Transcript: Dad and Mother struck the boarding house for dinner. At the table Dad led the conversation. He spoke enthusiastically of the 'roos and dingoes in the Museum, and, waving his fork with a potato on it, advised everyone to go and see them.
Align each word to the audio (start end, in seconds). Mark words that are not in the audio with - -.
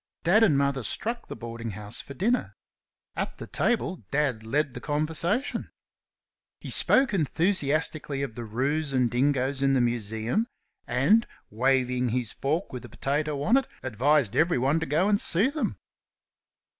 Dad 0.23 0.41
and 0.41 0.57
Mother 0.57 0.81
struck 0.81 1.27
the 1.27 1.35
boarding 1.35 1.69
house 1.77 2.01
for 2.01 2.15
dinner. 2.15 2.55
At 3.15 3.37
the 3.37 3.45
table 3.45 4.03
Dad 4.09 4.43
led 4.43 4.73
the 4.73 4.81
conversation. 4.81 5.69
He 6.59 6.71
spoke 6.71 7.13
enthusiastically 7.13 8.23
of 8.23 8.33
the 8.33 8.43
'roos 8.43 8.93
and 8.93 9.11
dingoes 9.11 9.61
in 9.61 9.75
the 9.75 9.79
Museum, 9.81 10.47
and, 10.87 11.27
waving 11.51 12.09
his 12.09 12.31
fork 12.31 12.73
with 12.73 12.83
a 12.83 12.89
potato 12.89 13.43
on 13.43 13.57
it, 13.57 13.67
advised 13.83 14.35
everyone 14.35 14.79
to 14.79 14.87
go 14.87 15.07
and 15.07 15.21
see 15.21 15.51
them. 15.51 15.77